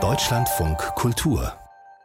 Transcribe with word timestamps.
Deutschlandfunk 0.00 0.78
Kultur 0.94 1.52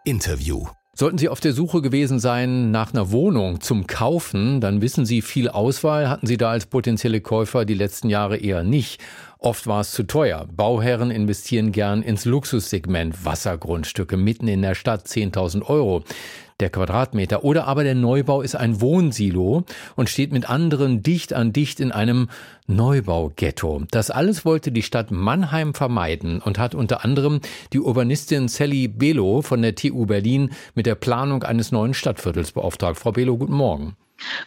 Interview 0.05 0.65
Sollten 0.95 1.19
Sie 1.19 1.29
auf 1.29 1.39
der 1.39 1.53
Suche 1.53 1.83
gewesen 1.83 2.19
sein 2.19 2.71
nach 2.71 2.93
einer 2.93 3.11
Wohnung 3.11 3.61
zum 3.61 3.85
Kaufen, 3.85 4.59
dann 4.59 4.81
wissen 4.81 5.05
Sie, 5.05 5.21
viel 5.21 5.49
Auswahl 5.49 6.09
hatten 6.09 6.25
Sie 6.25 6.37
da 6.37 6.49
als 6.49 6.65
potenzielle 6.65 7.21
Käufer 7.21 7.65
die 7.65 7.75
letzten 7.75 8.09
Jahre 8.09 8.37
eher 8.37 8.63
nicht. 8.63 9.03
Oft 9.37 9.67
war 9.67 9.81
es 9.81 9.91
zu 9.91 10.01
teuer. 10.01 10.47
Bauherren 10.51 11.11
investieren 11.11 11.71
gern 11.71 12.01
ins 12.01 12.25
Luxussegment. 12.25 13.23
Wassergrundstücke 13.23 14.17
mitten 14.17 14.47
in 14.47 14.63
der 14.63 14.73
Stadt 14.73 15.05
10.000 15.05 15.61
Euro 15.63 16.03
der 16.63 16.69
Quadratmeter. 16.69 17.43
Oder 17.43 17.67
aber 17.67 17.83
der 17.83 17.93
Neubau 17.93 18.41
ist 18.41 18.55
ein 18.55 18.79
Wohnsilo 18.79 19.65
und 19.97 20.09
steht 20.09 20.31
mit 20.31 20.49
anderen 20.49 21.03
dicht 21.03 21.33
an 21.33 21.51
dicht 21.51 21.81
in 21.81 21.91
einem 21.91 22.29
Neubaughetto. 22.67 23.83
Das 23.91 24.09
alles 24.09 24.45
wollte 24.45 24.71
die 24.71 24.81
Stadt 24.81 25.11
Mannheim 25.11 25.73
vermeiden 25.73 26.39
und 26.39 26.57
hat 26.57 26.73
unter 26.73 27.03
anderem 27.03 27.41
die 27.73 27.81
Urbanistin 27.81 28.47
Sally 28.47 28.87
Belo 28.87 29.41
von 29.41 29.61
der 29.61 29.75
TU 29.75 30.05
Berlin 30.05 30.51
mit 30.73 30.85
der 30.85 30.95
Planung 30.95 31.43
eines 31.43 31.73
neuen 31.73 31.93
Stadtviertels 31.93 32.53
beauftragt. 32.53 32.97
Frau 32.97 33.11
Belo, 33.11 33.37
guten 33.37 33.53
Morgen. 33.53 33.97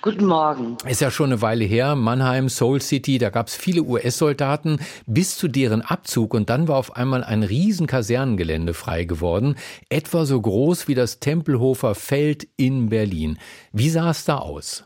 Guten 0.03 0.27
Morgen. 0.27 0.77
Ist 0.87 1.01
ja 1.01 1.11
schon 1.11 1.33
eine 1.33 1.43
Weile 1.43 1.65
her, 1.65 1.95
Mannheim, 1.95 2.49
Soul 2.49 2.81
City, 2.81 3.19
da 3.19 3.31
gab 3.31 3.49
es 3.49 3.57
viele 3.57 3.83
US-Soldaten 3.83 4.81
bis 5.07 5.37
zu 5.37 5.49
deren 5.49 5.83
Abzug 5.83 6.35
und 6.35 6.51
dann 6.51 6.69
war 6.69 6.77
auf 6.77 6.97
einmal 6.97 7.25
ein 7.25 7.43
riesen 7.43 7.87
Kasernengelände 7.87 8.75
frei 8.75 9.05
geworden, 9.05 9.57
etwa 9.89 10.25
so 10.25 10.41
groß 10.41 10.89
wie 10.89 10.95
das 10.95 11.21
Tempelhofer 11.21 11.95
Feld 11.95 12.47
in 12.57 12.89
Berlin. 12.89 13.39
Wie 13.73 13.91
sah 13.91 14.11
es 14.11 14.25
da 14.25 14.39
aus? 14.39 14.85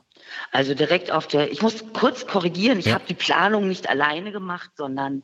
Also 0.53 0.75
direkt 0.75 1.11
auf 1.11 1.27
der, 1.27 1.51
ich 1.51 1.63
muss 1.63 1.85
kurz 1.93 2.27
korrigieren, 2.27 2.79
ich 2.79 2.87
ja. 2.87 2.95
habe 2.95 3.05
die 3.09 3.15
Planung 3.15 3.69
nicht 3.69 3.89
alleine 3.89 4.33
gemacht, 4.33 4.71
sondern 4.77 5.23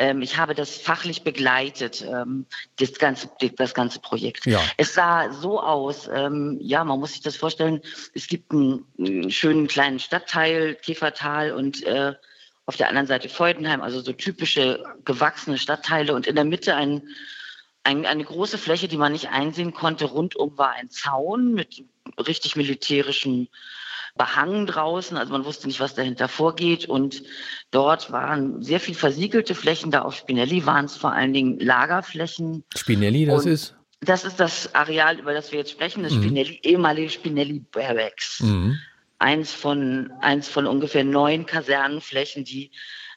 ähm, 0.00 0.22
ich 0.22 0.38
habe 0.38 0.54
das 0.54 0.78
fachlich 0.78 1.22
begleitet, 1.22 2.02
ähm, 2.02 2.46
das, 2.78 2.94
ganze, 2.94 3.30
das 3.56 3.74
ganze 3.74 4.00
Projekt. 4.00 4.46
Ja. 4.46 4.58
Es 4.78 4.94
sah 4.94 5.30
so 5.30 5.60
aus, 5.60 6.08
ähm, 6.12 6.58
ja, 6.60 6.82
man 6.84 6.98
muss 6.98 7.12
sich 7.12 7.20
das 7.20 7.36
vorstellen, 7.36 7.82
es 8.14 8.26
gibt 8.26 8.50
einen, 8.50 8.86
einen 8.98 9.30
schönen 9.30 9.68
kleinen 9.68 9.98
Stadtteil, 9.98 10.74
Käfertal 10.76 11.52
und 11.52 11.84
äh, 11.84 12.14
auf 12.64 12.78
der 12.78 12.88
anderen 12.88 13.08
Seite 13.08 13.28
Feudenheim, 13.28 13.82
also 13.82 14.00
so 14.00 14.12
typische 14.12 14.82
gewachsene 15.04 15.58
Stadtteile 15.58 16.14
und 16.14 16.26
in 16.26 16.34
der 16.34 16.44
Mitte 16.44 16.74
ein, 16.74 17.02
ein, 17.82 18.06
eine 18.06 18.24
große 18.24 18.58
Fläche, 18.58 18.88
die 18.88 18.96
man 18.96 19.12
nicht 19.12 19.30
einsehen 19.30 19.72
konnte. 19.72 20.06
Rundum 20.06 20.56
war 20.58 20.72
ein 20.72 20.90
Zaun 20.90 21.54
mit 21.54 21.84
richtig 22.18 22.56
militärischem 22.56 23.48
Behang 24.16 24.66
draußen, 24.66 25.16
also 25.16 25.32
man 25.32 25.44
wusste 25.44 25.68
nicht, 25.68 25.80
was 25.80 25.94
dahinter 25.94 26.28
vorgeht. 26.28 26.86
Und 26.86 27.22
dort 27.70 28.10
waren 28.10 28.62
sehr 28.62 28.80
viel 28.80 28.94
versiegelte 28.94 29.54
Flächen. 29.54 29.90
Da 29.90 30.02
auf 30.02 30.16
Spinelli 30.16 30.66
waren 30.66 30.86
es 30.86 30.96
vor 30.96 31.12
allen 31.12 31.32
Dingen 31.32 31.58
Lagerflächen. 31.60 32.64
Spinelli, 32.76 33.26
das 33.26 33.44
und 33.44 33.52
ist? 33.52 33.76
Das 34.00 34.24
ist 34.24 34.40
das 34.40 34.74
Areal, 34.74 35.18
über 35.18 35.34
das 35.34 35.52
wir 35.52 35.58
jetzt 35.60 35.70
sprechen, 35.70 36.02
das 36.02 36.12
mhm. 36.12 36.22
Spinelli, 36.22 36.60
ehemalige 36.62 37.10
Spinelli 37.10 37.60
Barracks. 37.70 38.40
Mhm. 38.40 38.78
Eins 39.20 39.52
von, 39.52 40.10
eins 40.20 40.48
von 40.48 40.66
ungefähr 40.66 41.04
neun 41.04 41.46
Kasernenflächen, 41.46 42.42
die 42.42 42.72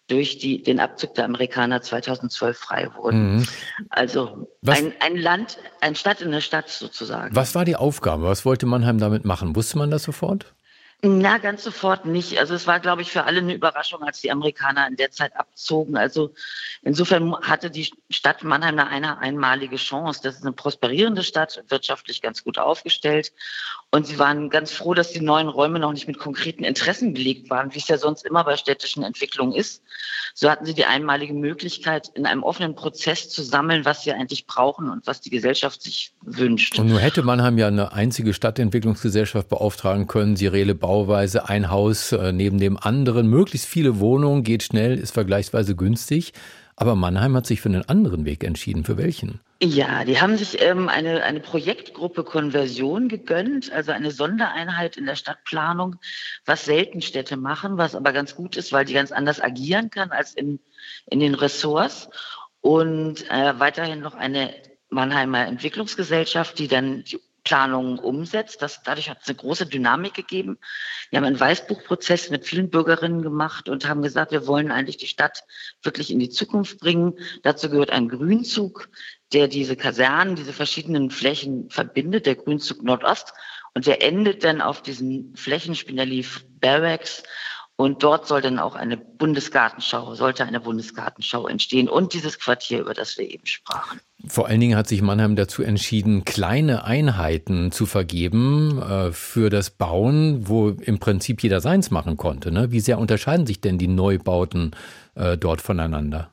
durch 0.07 0.37
die, 0.37 0.61
den 0.61 0.79
Abzug 0.79 1.15
der 1.15 1.25
Amerikaner 1.25 1.81
2012 1.81 2.57
frei 2.57 2.89
wurden. 2.95 3.37
Mhm. 3.37 3.47
Also 3.89 4.49
ein, 4.67 4.93
ein 4.99 5.15
Land, 5.15 5.57
ein 5.81 5.95
Stadt 5.95 6.21
in 6.21 6.31
der 6.31 6.41
Stadt 6.41 6.69
sozusagen. 6.69 7.35
Was 7.35 7.55
war 7.55 7.65
die 7.65 7.77
Aufgabe? 7.77 8.23
Was 8.23 8.45
wollte 8.45 8.65
Mannheim 8.65 8.99
damit 8.99 9.25
machen? 9.25 9.55
Wusste 9.55 9.77
man 9.77 9.89
das 9.89 10.03
sofort? 10.03 10.53
Na, 11.05 11.37
ganz 11.37 11.65
sofort 11.65 12.05
nicht. 12.05 12.37
Also 12.37 12.53
es 12.53 12.65
war, 12.65 12.79
glaube 12.79 13.01
ich, 13.01 13.11
für 13.11 13.25
alle 13.25 13.39
eine 13.39 13.53
Überraschung, 13.53 14.03
als 14.03 14.21
die 14.21 14.31
Amerikaner 14.31 14.87
in 14.87 14.95
der 14.95 15.11
Zeit 15.11 15.35
abzogen. 15.35 15.97
Also 15.97 16.33
insofern 16.81 17.35
hatte 17.41 17.69
die 17.69 17.91
Stadt 18.09 18.45
Mannheim 18.45 18.79
eine 18.79 19.17
einmalige 19.17 19.75
Chance. 19.75 20.21
Das 20.23 20.35
ist 20.35 20.43
eine 20.43 20.53
prosperierende 20.53 21.23
Stadt, 21.23 21.61
wirtschaftlich 21.67 22.21
ganz 22.21 22.45
gut 22.45 22.57
aufgestellt. 22.57 23.33
Und 23.93 24.07
sie 24.07 24.17
waren 24.17 24.49
ganz 24.49 24.71
froh, 24.71 24.95
dass 24.95 25.11
die 25.11 25.19
neuen 25.19 25.47
Räume 25.47 25.77
noch 25.77 25.93
nicht 25.93 26.07
mit 26.07 26.17
konkreten 26.17 26.63
Interessen 26.63 27.13
belegt 27.13 27.51
waren, 27.51 27.75
wie 27.75 27.77
es 27.77 27.87
ja 27.87 27.99
sonst 27.99 28.25
immer 28.25 28.43
bei 28.43 28.57
städtischen 28.57 29.03
Entwicklungen 29.03 29.53
ist. 29.53 29.83
So 30.33 30.49
hatten 30.49 30.65
sie 30.65 30.73
die 30.73 30.85
einmalige 30.85 31.35
Möglichkeit, 31.35 32.09
in 32.15 32.25
einem 32.25 32.41
offenen 32.41 32.73
Prozess 32.73 33.29
zu 33.29 33.43
sammeln, 33.43 33.85
was 33.85 34.01
sie 34.01 34.11
eigentlich 34.11 34.47
brauchen 34.47 34.89
und 34.89 35.05
was 35.05 35.21
die 35.21 35.29
Gesellschaft 35.29 35.83
sich 35.83 36.15
wünscht. 36.23 36.79
Und 36.79 36.87
nur 36.87 36.99
hätte 36.99 37.21
Mannheim 37.21 37.59
ja 37.59 37.67
eine 37.67 37.93
einzige 37.93 38.33
Stadtentwicklungsgesellschaft 38.33 39.47
beauftragen 39.47 40.07
können, 40.07 40.33
Bau 40.79 41.03
Bauweise, 41.03 41.47
ein 41.47 41.69
Haus 41.69 42.13
äh, 42.13 42.31
neben 42.31 42.57
dem 42.57 42.77
anderen, 42.77 43.27
möglichst 43.27 43.67
viele 43.67 43.99
Wohnungen, 43.99 44.41
geht 44.41 44.63
schnell, 44.63 44.97
ist 44.97 45.11
vergleichsweise 45.11 45.75
günstig. 45.75 46.33
Aber 46.75 46.95
Mannheim 46.95 47.35
hat 47.35 47.45
sich 47.45 47.61
für 47.61 47.69
einen 47.69 47.87
anderen 47.87 48.25
Weg 48.25 48.43
entschieden. 48.43 48.85
Für 48.85 48.97
welchen? 48.97 49.39
Ja, 49.65 50.03
die 50.03 50.19
haben 50.19 50.35
sich 50.35 50.61
ähm, 50.61 50.89
eine, 50.89 51.23
eine 51.23 51.39
Projektgruppe 51.39 52.25
Konversion 52.25 53.07
gegönnt, 53.07 53.71
also 53.71 53.93
eine 53.93 54.11
Sondereinheit 54.11 54.97
in 54.97 55.05
der 55.05 55.15
Stadtplanung, 55.15 55.95
was 56.45 56.65
selten 56.65 57.01
Städte 57.01 57.37
machen, 57.37 57.77
was 57.77 57.95
aber 57.95 58.11
ganz 58.11 58.35
gut 58.35 58.57
ist, 58.57 58.73
weil 58.73 58.83
die 58.83 58.93
ganz 58.93 59.13
anders 59.13 59.39
agieren 59.39 59.89
kann 59.89 60.11
als 60.11 60.33
in, 60.33 60.59
in 61.09 61.21
den 61.21 61.33
Ressorts. 61.33 62.09
Und 62.59 63.29
äh, 63.31 63.57
weiterhin 63.57 64.01
noch 64.01 64.15
eine 64.15 64.53
Mannheimer 64.89 65.47
Entwicklungsgesellschaft, 65.47 66.59
die 66.59 66.67
dann 66.67 67.05
die 67.05 67.21
Planungen 67.43 67.99
umsetzt. 67.99 68.61
Das, 68.61 68.83
dadurch 68.83 69.09
hat 69.09 69.19
es 69.21 69.27
eine 69.27 69.37
große 69.37 69.65
Dynamik 69.65 70.13
gegeben. 70.13 70.57
Wir 71.09 71.17
haben 71.17 71.25
einen 71.25 71.39
Weißbuchprozess 71.39 72.29
mit 72.29 72.45
vielen 72.45 72.69
Bürgerinnen 72.69 73.21
gemacht 73.21 73.69
und 73.69 73.87
haben 73.87 74.01
gesagt, 74.01 74.31
wir 74.31 74.47
wollen 74.47 74.71
eigentlich 74.71 74.97
die 74.97 75.07
Stadt 75.07 75.43
wirklich 75.81 76.11
in 76.11 76.19
die 76.19 76.29
Zukunft 76.29 76.79
bringen. 76.79 77.19
Dazu 77.43 77.69
gehört 77.69 77.91
ein 77.91 78.09
Grünzug, 78.09 78.89
der 79.33 79.47
diese 79.47 79.75
Kasernen, 79.75 80.35
diese 80.35 80.53
verschiedenen 80.53 81.09
Flächen 81.09 81.69
verbindet, 81.69 82.25
der 82.25 82.35
Grünzug 82.35 82.83
Nordost. 82.83 83.33
Und 83.75 83.87
der 83.87 84.03
endet 84.03 84.43
dann 84.43 84.61
auf 84.61 84.81
diesen 84.81 85.35
Flächen 85.35 85.75
Spinelli 85.75 86.25
Barracks 86.59 87.23
und 87.75 88.03
dort 88.03 88.27
soll 88.27 88.41
dann 88.41 88.59
auch 88.59 88.75
eine 88.75 88.97
Bundesgartenschau, 88.97 90.13
sollte 90.13 90.45
eine 90.45 90.59
Bundesgartenschau 90.59 91.47
entstehen 91.47 91.89
und 91.89 92.13
dieses 92.13 92.39
Quartier, 92.39 92.81
über 92.81 92.93
das 92.93 93.17
wir 93.17 93.29
eben 93.29 93.45
sprachen. 93.45 93.99
Vor 94.27 94.47
allen 94.47 94.59
Dingen 94.59 94.77
hat 94.77 94.87
sich 94.87 95.01
Mannheim 95.01 95.35
dazu 95.35 95.63
entschieden, 95.63 96.23
kleine 96.23 96.85
Einheiten 96.85 97.71
zu 97.71 97.85
vergeben 97.85 98.81
äh, 98.81 99.11
für 99.11 99.49
das 99.49 99.71
Bauen, 99.71 100.47
wo 100.47 100.69
im 100.69 100.99
Prinzip 100.99 101.41
jeder 101.41 101.61
seins 101.61 101.91
machen 101.91 102.15
konnte. 102.15 102.51
Ne? 102.51 102.71
Wie 102.71 102.79
sehr 102.79 102.99
unterscheiden 102.99 103.45
sich 103.45 103.59
denn 103.59 103.77
die 103.77 103.87
Neubauten 103.87 104.71
äh, 105.15 105.37
dort 105.37 105.61
voneinander? 105.61 106.29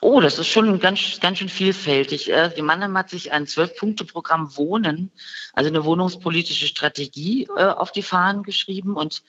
Oh, 0.00 0.20
das 0.20 0.38
ist 0.38 0.48
schon 0.48 0.78
ganz, 0.78 1.20
ganz 1.20 1.38
schön 1.38 1.48
vielfältig. 1.48 2.30
Äh, 2.30 2.50
die 2.54 2.62
Mannheim 2.62 2.96
hat 2.96 3.10
sich 3.10 3.32
ein 3.32 3.46
Zwölf-Punkte-Programm 3.46 4.56
Wohnen, 4.56 5.10
also 5.52 5.68
eine 5.68 5.84
wohnungspolitische 5.84 6.66
Strategie 6.66 7.48
äh, 7.56 7.64
auf 7.64 7.92
die 7.92 8.02
Fahnen 8.02 8.42
geschrieben 8.42 8.96
und 8.96 9.22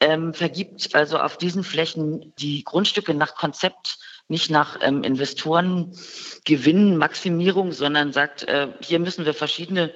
ähm, 0.00 0.34
vergibt 0.34 0.94
also 0.94 1.18
auf 1.18 1.36
diesen 1.36 1.64
Flächen 1.64 2.32
die 2.38 2.64
Grundstücke 2.64 3.14
nach 3.14 3.34
Konzept, 3.34 3.98
nicht 4.28 4.50
nach 4.50 4.78
ähm, 4.80 5.02
Investorengewinnmaximierung, 5.02 7.72
sondern 7.72 8.12
sagt, 8.12 8.44
äh, 8.44 8.68
hier 8.80 8.98
müssen 8.98 9.26
wir 9.26 9.34
verschiedene 9.34 9.92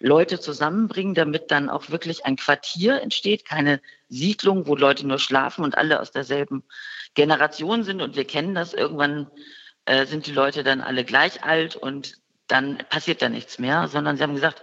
Leute 0.00 0.38
zusammenbringen, 0.38 1.14
damit 1.14 1.50
dann 1.50 1.70
auch 1.70 1.90
wirklich 1.90 2.24
ein 2.24 2.36
Quartier 2.36 3.02
entsteht, 3.02 3.44
keine 3.44 3.80
Siedlung, 4.08 4.66
wo 4.66 4.74
Leute 4.74 5.06
nur 5.06 5.18
schlafen 5.18 5.64
und 5.64 5.76
alle 5.76 6.00
aus 6.00 6.10
derselben 6.10 6.64
Generation 7.14 7.84
sind. 7.84 8.00
Und 8.02 8.16
wir 8.16 8.24
kennen 8.24 8.54
das, 8.54 8.74
irgendwann 8.74 9.30
äh, 9.84 10.06
sind 10.06 10.26
die 10.26 10.32
Leute 10.32 10.64
dann 10.64 10.80
alle 10.80 11.04
gleich 11.04 11.44
alt 11.44 11.76
und 11.76 12.14
dann 12.46 12.78
passiert 12.88 13.22
da 13.22 13.28
nichts 13.28 13.58
mehr, 13.58 13.88
sondern 13.88 14.16
sie 14.16 14.22
haben 14.22 14.34
gesagt, 14.34 14.62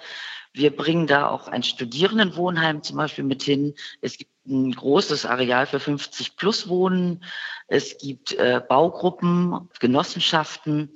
wir 0.54 0.76
bringen 0.76 1.06
da 1.06 1.28
auch 1.28 1.48
ein 1.48 1.64
Studierendenwohnheim 1.64 2.82
zum 2.82 2.98
Beispiel 2.98 3.26
mit 3.26 3.44
hin. 3.44 3.76
Es 4.02 4.18
gibt 4.18 4.32
ein 4.48 4.72
großes 4.72 5.26
Areal 5.26 5.66
für 5.68 5.82
50 5.82 6.38
plus 6.38 6.70
Wohnen. 6.70 7.24
Es 7.68 7.98
gibt 7.98 8.32
äh, 8.34 8.62
Baugruppen, 8.68 9.70
Genossenschaften. 9.80 10.94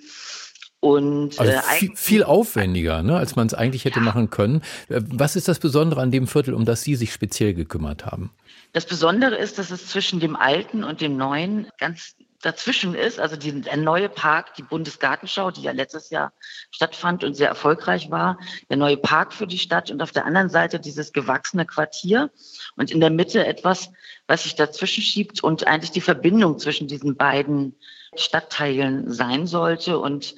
Und 0.82 1.38
also 1.40 1.52
äh, 1.52 1.62
viel, 1.78 1.96
viel, 1.96 2.24
aufwendiger, 2.24 3.04
ne, 3.04 3.18
als 3.18 3.36
man 3.36 3.48
es 3.48 3.54
eigentlich 3.54 3.84
hätte 3.84 4.00
ja. 4.00 4.06
machen 4.06 4.30
können. 4.30 4.62
Äh, 4.88 5.02
was 5.06 5.36
ist 5.36 5.50
das 5.50 5.60
Besondere 5.60 6.02
an 6.02 6.12
dem 6.12 6.26
Viertel, 6.26 6.54
um 6.54 6.64
das 6.64 6.84
Sie 6.84 6.96
sich 6.96 7.12
speziell 7.12 7.54
gekümmert 7.54 8.06
haben? 8.06 8.32
Das 8.72 8.86
Besondere 8.86 9.36
ist, 9.36 9.60
dass 9.60 9.72
es 9.72 9.88
zwischen 9.88 10.22
dem 10.22 10.36
Alten 10.38 10.86
und 10.86 11.02
dem 11.02 11.18
Neuen 11.18 11.68
ganz 11.80 12.16
dazwischen 12.42 12.96
ist, 12.96 13.20
also 13.20 13.36
die, 13.36 13.62
der 13.62 13.78
neue 13.78 14.10
Park, 14.10 14.56
die 14.56 14.64
Bundesgartenschau, 14.64 15.52
die 15.52 15.62
ja 15.62 15.72
letztes 15.72 16.10
Jahr 16.10 16.34
stattfand 16.72 17.24
und 17.24 17.34
sehr 17.34 17.50
erfolgreich 17.50 18.10
war, 18.12 18.40
der 18.70 18.78
neue 18.78 18.98
Park 18.98 19.34
für 19.34 19.48
die 19.48 19.58
Stadt 19.58 19.92
und 19.92 20.02
auf 20.02 20.12
der 20.12 20.26
anderen 20.26 20.50
Seite 20.50 20.80
dieses 20.80 21.12
gewachsene 21.12 21.66
Quartier 21.66 22.32
und 22.76 22.92
in 22.92 23.00
der 23.00 23.10
Mitte 23.10 23.46
etwas, 23.46 23.92
was 24.28 24.44
sich 24.44 24.56
dazwischen 24.56 25.04
schiebt 25.04 25.44
und 25.44 25.68
eigentlich 25.68 25.92
die 25.92 26.02
Verbindung 26.02 26.60
zwischen 26.60 26.88
diesen 26.88 27.16
beiden 27.16 27.76
Stadtteilen 28.16 29.12
sein 29.12 29.46
sollte. 29.46 30.00
Und 30.00 30.36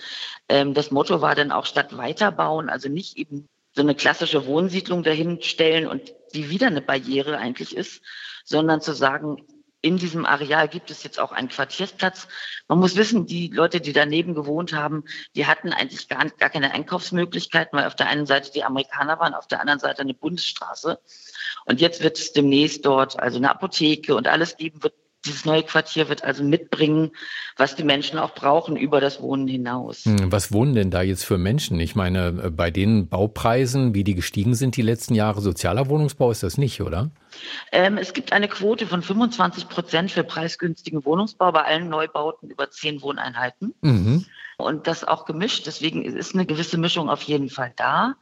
ähm, 0.49 0.73
das 0.73 0.91
Motto 0.91 1.21
war 1.21 1.35
dann 1.35 1.51
auch 1.51 1.65
Stadt 1.65 1.95
weiterbauen, 1.97 2.69
also 2.69 2.89
nicht 2.89 3.17
eben 3.17 3.47
so 3.73 3.81
eine 3.81 3.95
klassische 3.95 4.45
Wohnsiedlung 4.45 5.03
dahin 5.03 5.41
stellen 5.41 5.87
und 5.87 6.13
die 6.33 6.49
wieder 6.49 6.67
eine 6.67 6.81
Barriere 6.81 7.37
eigentlich 7.37 7.75
ist, 7.75 8.01
sondern 8.43 8.81
zu 8.81 8.93
sagen, 8.93 9.45
in 9.81 9.97
diesem 9.97 10.25
Areal 10.25 10.67
gibt 10.67 10.91
es 10.91 11.03
jetzt 11.03 11.19
auch 11.19 11.31
einen 11.31 11.49
Quartiersplatz. 11.49 12.27
Man 12.67 12.79
muss 12.79 12.95
wissen, 12.95 13.25
die 13.25 13.47
Leute, 13.47 13.81
die 13.81 13.93
daneben 13.93 14.35
gewohnt 14.35 14.73
haben, 14.73 15.03
die 15.35 15.47
hatten 15.47 15.73
eigentlich 15.73 16.07
gar, 16.07 16.23
gar 16.29 16.49
keine 16.49 16.71
Einkaufsmöglichkeiten, 16.71 17.77
weil 17.77 17.87
auf 17.87 17.95
der 17.95 18.07
einen 18.07 18.27
Seite 18.27 18.51
die 18.51 18.63
Amerikaner 18.63 19.19
waren, 19.19 19.33
auf 19.33 19.47
der 19.47 19.59
anderen 19.59 19.79
Seite 19.79 20.01
eine 20.03 20.13
Bundesstraße. 20.13 20.99
Und 21.65 21.81
jetzt 21.81 22.03
wird 22.03 22.19
es 22.19 22.31
demnächst 22.31 22.85
dort 22.85 23.19
also 23.19 23.37
eine 23.37 23.49
Apotheke 23.49 24.15
und 24.15 24.27
alles 24.27 24.55
geben 24.57 24.83
wird, 24.83 24.93
dieses 25.25 25.45
neue 25.45 25.63
Quartier 25.63 26.09
wird 26.09 26.23
also 26.23 26.43
mitbringen, 26.43 27.11
was 27.55 27.75
die 27.75 27.83
Menschen 27.83 28.17
auch 28.17 28.33
brauchen 28.33 28.75
über 28.75 28.99
das 28.99 29.21
Wohnen 29.21 29.47
hinaus. 29.47 30.05
Hm, 30.05 30.31
was 30.31 30.51
wohnen 30.51 30.73
denn 30.73 30.91
da 30.91 31.01
jetzt 31.01 31.25
für 31.25 31.37
Menschen? 31.37 31.79
Ich 31.79 31.95
meine, 31.95 32.27
äh, 32.43 32.49
bei 32.49 32.71
den 32.71 33.07
Baupreisen, 33.07 33.93
wie 33.93 34.03
die 34.03 34.15
gestiegen 34.15 34.55
sind 34.55 34.75
die 34.77 34.81
letzten 34.81 35.13
Jahre, 35.13 35.41
sozialer 35.41 35.89
Wohnungsbau 35.89 36.31
ist 36.31 36.43
das 36.43 36.57
nicht, 36.57 36.81
oder? 36.81 37.11
Ähm, 37.71 37.97
es 37.97 38.13
gibt 38.13 38.33
eine 38.33 38.47
Quote 38.47 38.87
von 38.87 39.01
25 39.01 39.69
Prozent 39.69 40.11
für 40.11 40.23
preisgünstigen 40.23 41.05
Wohnungsbau 41.05 41.51
bei 41.51 41.63
allen 41.63 41.89
Neubauten 41.89 42.49
über 42.49 42.71
zehn 42.71 43.01
Wohneinheiten. 43.01 43.73
Mhm. 43.81 44.25
Und 44.57 44.87
das 44.87 45.03
auch 45.03 45.25
gemischt. 45.25 45.65
Deswegen 45.65 46.03
ist 46.03 46.35
eine 46.35 46.45
gewisse 46.45 46.77
Mischung 46.77 47.09
auf 47.09 47.23
jeden 47.23 47.49
Fall 47.49 47.73
da. 47.75 48.15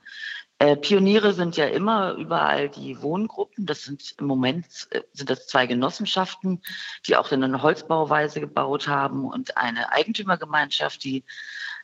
Äh, 0.60 0.76
Pioniere 0.76 1.34
sind 1.34 1.56
ja 1.56 1.66
immer 1.66 2.14
überall 2.14 2.68
die 2.68 3.02
Wohngruppen. 3.02 3.66
Das 3.66 3.84
sind 3.84 4.16
im 4.20 4.28
Moment 4.28 4.66
äh, 4.90 5.02
sind 5.14 5.30
das 5.30 5.48
zwei 5.48 5.66
Genossenschaften, 5.68 6.62
die 7.08 7.16
auch 7.16 7.32
in 7.32 7.42
einer 7.44 7.64
Holzbauweise 7.64 8.42
gebaut 8.42 8.88
haben 8.88 9.24
und 9.24 9.56
eine 9.56 9.94
Eigentümergemeinschaft, 9.94 11.02
die 11.06 11.24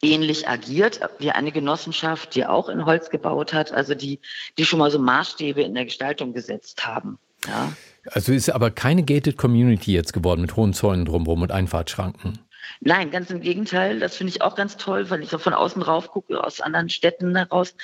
ähnlich 0.02 0.50
agiert 0.50 1.00
wie 1.20 1.32
eine 1.32 1.54
Genossenschaft, 1.54 2.36
die 2.36 2.46
auch 2.46 2.68
in 2.68 2.86
Holz 2.86 3.10
gebaut 3.10 3.54
hat, 3.54 3.72
also 3.72 3.96
die, 3.96 4.20
die 4.58 4.66
schon 4.66 4.80
mal 4.80 4.92
so 4.92 5.00
Maßstäbe 5.00 5.62
in 5.62 5.74
der 5.74 5.86
Gestaltung 5.86 6.34
gesetzt 6.34 6.86
haben. 6.86 7.18
Ja. 7.48 7.72
Also 8.12 8.34
ist 8.34 8.50
aber 8.50 8.72
keine 8.72 9.04
gated 9.04 9.38
Community 9.38 9.94
jetzt 9.94 10.14
geworden 10.14 10.42
mit 10.42 10.56
hohen 10.56 10.74
Zäunen 10.74 11.06
drumherum 11.06 11.42
und 11.42 11.52
Einfahrtschranken. 11.52 12.40
Nein, 12.80 13.12
ganz 13.12 13.30
im 13.30 13.42
Gegenteil. 13.42 14.00
Das 14.00 14.16
finde 14.16 14.32
ich 14.32 14.42
auch 14.42 14.56
ganz 14.56 14.78
toll, 14.78 15.10
weil 15.10 15.24
ich 15.24 15.30
so 15.30 15.38
von 15.38 15.54
außen 15.54 15.82
rauf 15.82 16.12
gucke, 16.12 16.44
aus 16.44 16.62
anderen 16.62 16.90
Städten 16.90 17.36
heraus. 17.36 17.76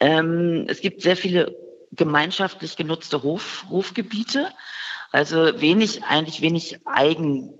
Ähm, 0.00 0.66
es 0.68 0.80
gibt 0.80 1.02
sehr 1.02 1.16
viele 1.16 1.56
gemeinschaftlich 1.92 2.76
genutzte 2.76 3.22
Hof, 3.22 3.64
Hofgebiete. 3.70 4.50
Also 5.12 5.60
wenig, 5.60 6.04
eigentlich 6.04 6.40
wenig 6.40 6.80
eigen, 6.84 7.54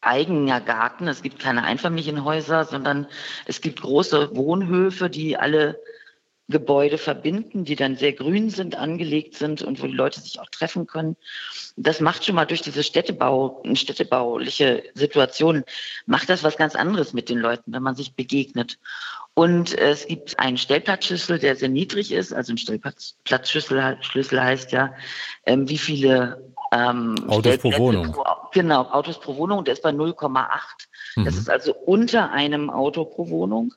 eigener 0.00 0.60
Garten. 0.60 1.08
Es 1.08 1.22
gibt 1.22 1.38
keine 1.38 1.64
Einfamilienhäuser, 1.64 2.64
sondern 2.64 3.06
es 3.46 3.60
gibt 3.60 3.80
große 3.80 4.36
Wohnhöfe, 4.36 5.10
die 5.10 5.36
alle 5.36 5.80
Gebäude 6.50 6.98
verbinden, 6.98 7.64
die 7.64 7.76
dann 7.76 7.96
sehr 7.96 8.12
grün 8.12 8.50
sind, 8.50 8.76
angelegt 8.76 9.34
sind 9.34 9.62
und 9.62 9.82
wo 9.82 9.86
die 9.86 9.94
Leute 9.94 10.20
sich 10.20 10.40
auch 10.40 10.50
treffen 10.50 10.86
können. 10.86 11.16
Das 11.76 12.00
macht 12.00 12.24
schon 12.24 12.34
mal 12.34 12.44
durch 12.44 12.60
diese 12.60 12.82
Städtebau, 12.82 13.62
städtebauliche 13.74 14.82
Situation, 14.94 15.64
macht 16.06 16.28
das 16.28 16.42
was 16.42 16.56
ganz 16.56 16.74
anderes 16.74 17.12
mit 17.12 17.28
den 17.28 17.38
Leuten, 17.38 17.72
wenn 17.72 17.82
man 17.82 17.94
sich 17.94 18.14
begegnet. 18.14 18.78
Und 19.34 19.78
es 19.78 20.06
gibt 20.06 20.38
einen 20.38 20.58
Stellplatzschlüssel, 20.58 21.38
der 21.38 21.56
sehr 21.56 21.68
niedrig 21.68 22.12
ist. 22.12 22.32
Also 22.32 22.52
ein 22.52 22.58
Stellplatzschlüssel 22.58 23.98
Schlüssel 24.00 24.42
heißt 24.42 24.72
ja, 24.72 24.92
ähm, 25.46 25.68
wie 25.68 25.78
viele 25.78 26.52
ähm, 26.72 27.14
Autos 27.28 27.58
pro 27.58 27.72
Wohnung. 27.78 28.12
Pro, 28.12 28.24
genau, 28.52 28.82
Autos 28.82 29.18
pro 29.20 29.36
Wohnung. 29.36 29.64
Der 29.64 29.74
ist 29.74 29.82
bei 29.82 29.90
0,8. 29.90 30.48
Mhm. 31.16 31.24
Das 31.24 31.36
ist 31.36 31.48
also 31.48 31.74
unter 31.74 32.32
einem 32.32 32.70
Auto 32.70 33.04
pro 33.04 33.28
Wohnung. 33.28 33.74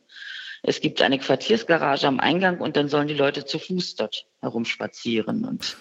Es 0.66 0.80
gibt 0.80 1.02
eine 1.02 1.20
Quartiersgarage 1.20 2.08
am 2.08 2.22
Eingang 2.22 2.60
und 2.60 2.78
dann 2.78 2.88
sollen 2.88 3.10
die 3.10 3.14
Leute 3.14 3.44
zu 3.44 3.60
Fuß 3.60 3.96
dort 3.96 4.26
herumspazieren. 4.42 5.44
Und 5.44 5.76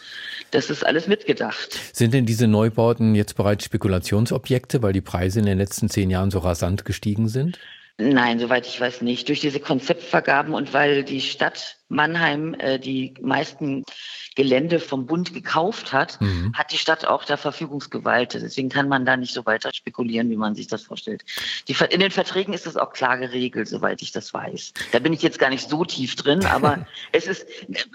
das 0.50 0.70
ist 0.70 0.84
alles 0.84 1.06
mitgedacht. 1.06 1.78
Sind 1.92 2.12
denn 2.12 2.26
diese 2.26 2.48
Neubauten 2.48 3.14
jetzt 3.14 3.36
bereits 3.36 3.64
Spekulationsobjekte, 3.64 4.82
weil 4.82 4.92
die 4.92 5.00
Preise 5.00 5.38
in 5.38 5.46
den 5.46 5.58
letzten 5.58 5.88
zehn 5.88 6.10
Jahren 6.10 6.32
so 6.32 6.40
rasant 6.40 6.84
gestiegen 6.84 7.28
sind? 7.28 7.60
Nein, 7.96 8.40
soweit 8.40 8.66
ich 8.66 8.80
weiß 8.80 9.02
nicht. 9.02 9.28
Durch 9.28 9.38
diese 9.38 9.60
Konzeptvergaben 9.60 10.52
und 10.52 10.72
weil 10.72 11.04
die 11.04 11.20
Stadt 11.20 11.76
Mannheim 11.88 12.54
äh, 12.58 12.80
die 12.80 13.14
meisten 13.20 13.84
Gelände 14.34 14.80
vom 14.80 15.06
Bund 15.06 15.34
gekauft 15.34 15.92
hat, 15.92 16.20
mhm. 16.20 16.52
hat 16.54 16.72
die 16.72 16.78
Stadt 16.78 17.06
auch 17.06 17.24
da 17.24 17.36
Verfügungsgewalt. 17.36 18.34
Deswegen 18.34 18.68
kann 18.68 18.88
man 18.88 19.04
da 19.04 19.16
nicht 19.16 19.34
so 19.34 19.44
weiter 19.46 19.72
spekulieren, 19.72 20.30
wie 20.30 20.36
man 20.36 20.54
sich 20.54 20.66
das 20.66 20.82
vorstellt. 20.82 21.24
Die, 21.68 21.76
in 21.90 22.00
den 22.00 22.10
Verträgen 22.10 22.54
ist 22.54 22.66
das 22.66 22.76
auch 22.76 22.92
klar 22.92 23.18
geregelt, 23.18 23.68
soweit 23.68 24.02
ich 24.02 24.12
das 24.12 24.32
weiß. 24.32 24.72
Da 24.92 24.98
bin 24.98 25.12
ich 25.12 25.22
jetzt 25.22 25.38
gar 25.38 25.50
nicht 25.50 25.68
so 25.68 25.84
tief 25.84 26.16
drin, 26.16 26.44
aber 26.44 26.86
es 27.12 27.26
ist, 27.26 27.46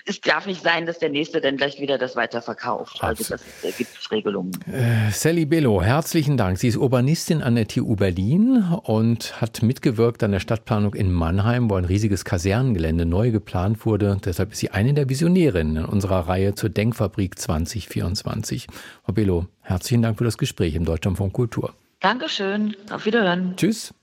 es 0.06 0.22
darf 0.22 0.46
nicht 0.46 0.62
sein, 0.62 0.86
dass 0.86 1.00
der 1.00 1.10
Nächste 1.10 1.42
dann 1.42 1.58
gleich 1.58 1.80
wieder 1.80 1.98
das 1.98 2.16
weiterverkauft. 2.16 3.04
Also 3.04 3.24
das 3.24 3.42
da 3.62 3.70
gibt 3.72 3.92
es 4.00 4.12
Regelungen. 4.12 4.52
Äh, 4.72 5.12
Sally 5.12 5.46
Bello, 5.46 5.82
herzlichen 5.82 6.38
Dank. 6.38 6.58
Sie 6.58 6.68
ist 6.68 6.78
Urbanistin 6.78 7.42
an 7.42 7.56
der 7.56 7.68
TU 7.68 7.96
Berlin 7.96 8.64
und 8.84 9.42
hat 9.42 9.64
mitgewirkt 9.64 10.24
an 10.24 10.32
der 10.32 10.40
Stadtplanung 10.40 10.94
in 10.94 11.12
Mannheim, 11.12 11.70
wo 11.70 11.76
ein 11.76 11.86
riesiges 11.86 12.26
Kasernengelände 12.26 13.06
neu 13.06 13.32
geplant 13.32 13.86
wurde. 13.86 14.18
Deshalb 14.24 14.52
ist 14.52 14.60
sie 14.60 14.70
eine 14.70 14.94
der 14.94 15.10
Visionärinnen 15.10 15.78
in 15.78 15.86
unserer 15.86 16.27
Reihe 16.28 16.56
zur 16.56 16.70
Denkfabrik 16.70 17.40
2024. 17.40 18.68
Frau 19.04 19.14
Bello, 19.14 19.48
herzlichen 19.62 20.02
Dank 20.02 20.18
für 20.18 20.24
das 20.24 20.38
Gespräch 20.38 20.76
im 20.76 20.86
Deutschlandfunk 20.86 21.34
Kultur. 21.34 21.74
Dankeschön. 22.00 22.76
Auf 22.92 23.06
Wiederhören. 23.06 23.56
Tschüss. 23.58 23.94